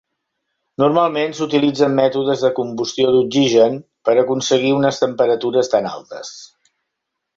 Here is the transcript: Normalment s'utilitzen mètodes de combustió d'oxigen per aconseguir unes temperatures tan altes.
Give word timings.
Normalment 0.83 1.35
s'utilitzen 1.39 1.93
mètodes 1.99 2.45
de 2.45 2.51
combustió 2.61 3.11
d'oxigen 3.17 3.77
per 4.09 4.17
aconseguir 4.23 4.73
unes 4.79 5.03
temperatures 5.05 5.71
tan 5.75 5.91
altes. 5.93 6.33